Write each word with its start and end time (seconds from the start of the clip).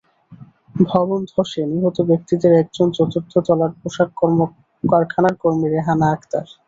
ভবন 0.85 1.19
ধসে 1.31 1.61
নিহত 1.71 1.97
ব্যক্তিদের 2.09 2.51
একজন 2.61 2.87
চতুর্থ 2.97 3.33
তলার 3.47 3.71
পোশাক 3.79 4.09
কারখানার 4.83 5.35
কর্মী 5.41 5.67
রেহানা 5.69 6.07
আক্তার। 6.11 6.45